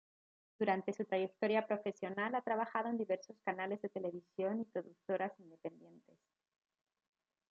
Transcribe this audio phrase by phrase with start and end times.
[0.57, 6.17] Durante su trayectoria profesional ha trabajado en diversos canales de televisión y productoras independientes.